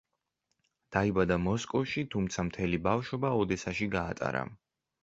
დაიბადა 0.95 1.37
მოსკოვში, 1.43 2.05
თუმცა 2.17 2.47
მთელი 2.49 2.83
ბავშვობა 2.89 3.33
ოდესაში 3.45 3.95
გაატარა. 3.99 4.45